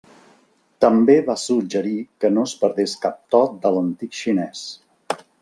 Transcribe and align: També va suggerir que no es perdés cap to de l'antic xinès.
També 0.85 1.17
va 1.27 1.35
suggerir 1.41 1.93
que 2.25 2.31
no 2.39 2.47
es 2.49 2.55
perdés 2.63 2.97
cap 3.05 3.21
to 3.35 3.43
de 3.67 3.75
l'antic 3.77 4.19
xinès. 4.23 4.65